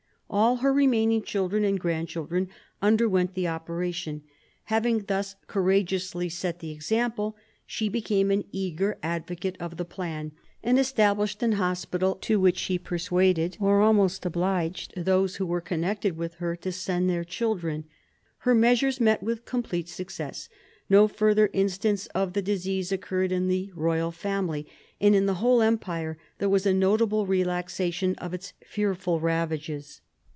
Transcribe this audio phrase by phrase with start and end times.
[0.33, 2.47] All her remaining children and grandchildren
[2.81, 4.23] underwent the operation.
[4.63, 7.35] Having thus courageously set the example,
[7.65, 10.31] she became an eager advocate of the plan,
[10.63, 16.15] and established an hospital, to which she persuaded or almost obliged those who were connected
[16.15, 17.83] with her to send their children.
[18.37, 20.47] Her measures met with complete success;
[20.89, 24.65] no further instance of the disease occurred in the royal family;
[25.01, 29.99] and in the whole empire there was a notable relaxation of its fearful ravages.